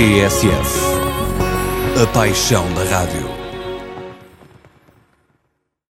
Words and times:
TSF. 0.00 0.80
A 2.02 2.06
paixão 2.06 2.64
da 2.72 2.84
rádio. 2.84 3.39